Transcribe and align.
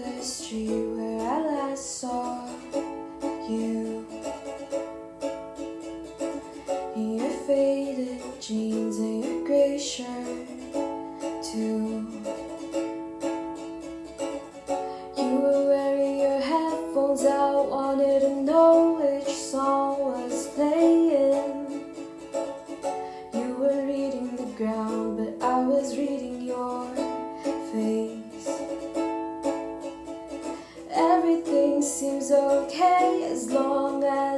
the 0.00 0.22
street 0.22 0.68
where 0.68 1.20
I 1.20 1.40
last 1.40 2.00
saw 2.00 2.46
you. 3.48 4.06
In 6.96 7.18
your 7.18 7.30
faded 7.46 8.22
jeans 8.40 8.96
and 8.98 9.24
your 9.24 9.46
gray 9.46 9.78
shirt, 9.78 10.46
too. 11.42 12.06
You 15.18 15.34
were 15.42 15.64
wearing 15.68 16.18
your 16.20 16.40
headphones, 16.40 17.24
I 17.24 17.50
wanted 17.52 18.20
to 18.20 18.30
know 18.42 18.98
which 19.00 19.34
song. 19.34 19.79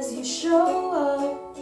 as 0.03 0.13
you 0.13 0.25
show 0.25 0.91
up. 0.91 1.57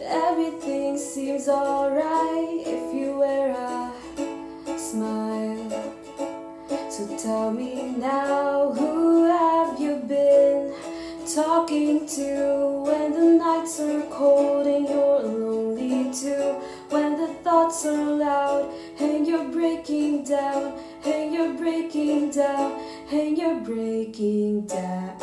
Everything 0.00 0.96
seems 0.96 1.48
alright 1.48 2.66
if 2.66 2.94
you 2.94 3.18
wear 3.18 3.50
a 3.50 4.78
smile. 4.78 5.70
So 6.88 7.16
tell 7.16 7.50
me 7.50 7.94
now 7.98 8.72
who 8.72 9.24
have 9.24 9.80
you 9.80 9.96
been 10.06 10.72
talking 11.34 12.06
to 12.06 12.82
When 12.86 13.12
the 13.12 13.44
nights 13.44 13.80
are 13.80 14.02
cold 14.02 14.66
and 14.66 14.88
you're 14.88 15.22
lonely 15.22 16.12
too? 16.12 16.46
When 16.90 17.16
the 17.20 17.28
thoughts 17.44 17.84
are 17.86 18.04
loud 18.04 18.72
and 19.00 19.26
you're 19.26 19.48
breaking 19.48 20.24
down 20.24 20.78
and 21.04 21.32
you're 21.32 21.54
breaking 21.54 22.30
down, 22.30 22.80
and 23.10 23.38
you're 23.38 23.60
breaking 23.60 24.66
down. 24.66 25.20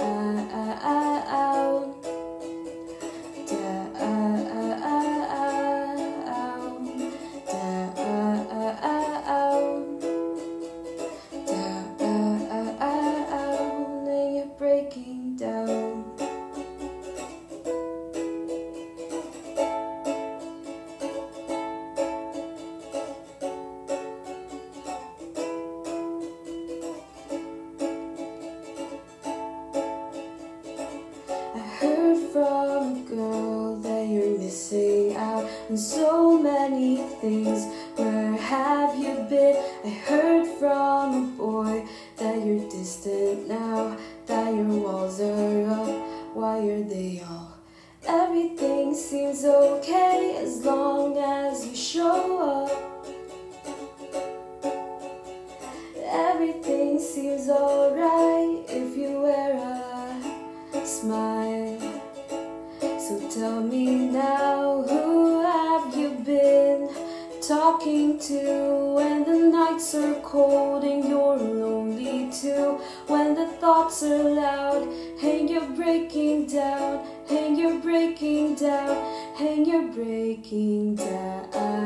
So 35.78 36.38
many 36.38 36.98
things. 37.22 37.66
Where 37.96 38.36
have 38.36 38.98
you 38.98 39.14
been? 39.30 39.56
I 39.86 39.90
heard 39.90 40.48
from 40.60 41.14
a 41.14 41.38
boy 41.38 41.88
that 42.18 42.46
you're 42.46 42.68
distant 42.70 43.48
now, 43.48 43.98
that 44.26 44.54
your 44.54 44.66
walls 44.66 45.20
are 45.22 45.70
up. 45.70 46.36
Why 46.36 46.58
are 46.60 46.84
they 46.84 47.22
all? 47.28 47.54
Everything 48.08 48.94
seems 48.96 49.44
okay 49.44 50.38
as 50.42 50.64
long 50.66 51.18
as 51.18 51.68
you 51.68 51.76
show 51.76 52.40
up. 52.40 52.72
Everything 56.04 57.00
seems 57.00 57.50
alright 57.50 58.66
if 58.70 58.98
you 58.98 59.22
wear 59.22 59.54
a 60.74 60.86
smile. 60.86 61.80
So 62.80 63.30
tell 63.30 63.62
me 63.62 64.08
now 64.08 64.47
talking 67.48 68.20
to 68.20 68.94
when 68.96 69.24
the 69.24 69.38
nights 69.38 69.96
are 69.96 70.20
cold 70.20 70.84
and 70.84 71.08
you're 71.08 71.38
lonely 71.38 72.30
too. 72.30 72.78
When 73.08 73.36
the 73.36 73.48
thoughts 73.48 74.04
are 74.04 74.22
loud 74.22 74.84
and 75.24 75.50
you're 75.50 75.70
breaking 75.70 76.48
down 76.48 77.08
and 77.30 77.58
you're 77.58 77.80
breaking 77.80 78.56
down 78.56 78.98
and 79.40 79.66
you're 79.66 79.88
breaking 79.94 80.96
down 80.96 81.77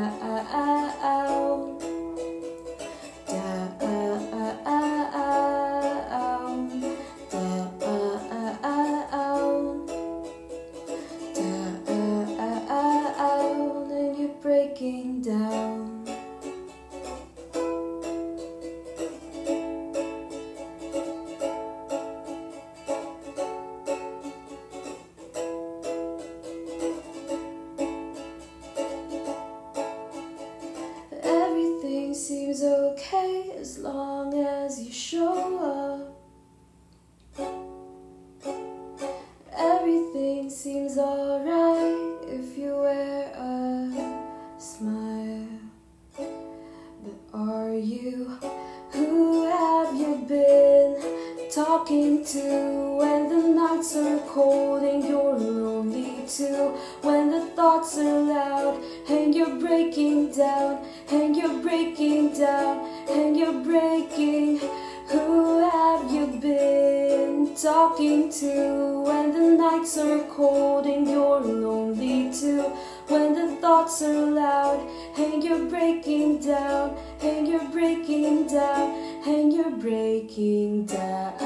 talking 51.54 52.24
to 52.24 52.96
when 52.96 53.28
the 53.28 53.48
nights 53.48 53.94
are 53.94 54.18
cold 54.20 54.82
and 54.82 55.04
you're 55.04 55.34
lonely 55.34 56.24
too? 56.26 56.74
When 57.02 57.30
the 57.30 57.44
thoughts 57.54 57.98
are 57.98 58.20
loud 58.20 58.82
and 59.10 59.34
you're 59.34 59.56
breaking 59.56 60.32
down 60.32 60.82
and 61.10 61.36
you're 61.36 61.60
breaking 61.60 62.38
down 62.38 62.78
and 63.10 63.36
you're 63.36 63.62
breaking. 63.64 64.60
Who 65.08 65.68
have 65.68 66.10
you 66.10 66.26
been 66.40 67.54
talking 67.54 68.32
to 68.32 69.02
when 69.02 69.32
the 69.34 69.62
nights 69.62 69.98
are 69.98 70.20
cold 70.30 70.86
and 70.86 71.06
you're 71.06 71.40
lonely 71.40 72.32
too? 72.32 72.62
When 73.08 73.34
the 73.34 73.56
thoughts 73.56 74.00
are 74.00 74.26
loud 74.26 74.80
and 75.18 75.44
you're 75.44 75.68
breaking 75.68 76.38
down 76.38 76.96
and 77.20 77.46
you're 77.46 77.68
breaking 77.68 78.46
down 78.46 79.11
and 79.24 79.52
you're 79.52 79.70
breaking 79.70 80.86
down. 80.86 81.38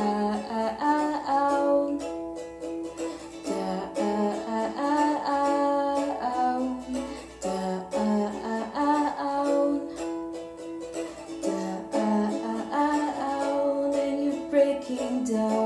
Down, 11.43 11.91
down, 11.93 12.71
down, 12.71 13.95
and 13.95 14.25
you're 14.25 14.51
breaking 14.51 15.25
down. 15.25 15.66